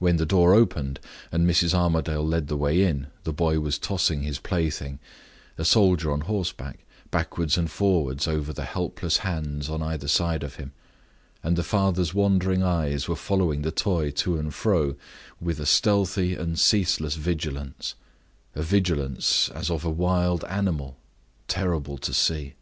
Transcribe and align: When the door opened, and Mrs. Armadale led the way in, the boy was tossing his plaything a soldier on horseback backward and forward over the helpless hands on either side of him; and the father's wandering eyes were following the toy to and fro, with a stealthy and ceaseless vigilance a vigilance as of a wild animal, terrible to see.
When 0.00 0.16
the 0.16 0.26
door 0.26 0.54
opened, 0.54 0.98
and 1.30 1.48
Mrs. 1.48 1.72
Armadale 1.72 2.26
led 2.26 2.48
the 2.48 2.56
way 2.56 2.82
in, 2.82 3.06
the 3.22 3.32
boy 3.32 3.60
was 3.60 3.78
tossing 3.78 4.24
his 4.24 4.40
plaything 4.40 4.98
a 5.56 5.64
soldier 5.64 6.10
on 6.10 6.22
horseback 6.22 6.80
backward 7.12 7.56
and 7.56 7.70
forward 7.70 8.26
over 8.26 8.52
the 8.52 8.64
helpless 8.64 9.18
hands 9.18 9.70
on 9.70 9.80
either 9.80 10.08
side 10.08 10.42
of 10.42 10.56
him; 10.56 10.72
and 11.44 11.54
the 11.54 11.62
father's 11.62 12.12
wandering 12.12 12.64
eyes 12.64 13.06
were 13.06 13.14
following 13.14 13.62
the 13.62 13.70
toy 13.70 14.10
to 14.10 14.36
and 14.36 14.52
fro, 14.52 14.96
with 15.40 15.60
a 15.60 15.64
stealthy 15.66 16.34
and 16.34 16.58
ceaseless 16.58 17.14
vigilance 17.14 17.94
a 18.56 18.64
vigilance 18.64 19.48
as 19.50 19.70
of 19.70 19.84
a 19.84 19.90
wild 19.90 20.44
animal, 20.46 20.96
terrible 21.46 21.98
to 21.98 22.12
see. 22.12 22.54